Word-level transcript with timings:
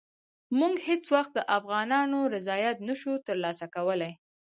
موږ 0.59 0.73
هېڅ 0.87 1.03
وخت 1.15 1.31
د 1.35 1.39
افغانانو 1.57 2.19
رضایت 2.35 2.77
نه 2.87 2.95
شو 2.99 3.13
ترلاسه 3.27 3.65
کولای. 3.75 4.13